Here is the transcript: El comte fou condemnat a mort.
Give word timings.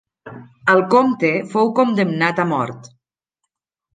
El 0.71 0.79
comte 0.93 1.29
fou 1.51 1.69
condemnat 1.81 2.43
a 2.45 2.47
mort. 2.53 2.89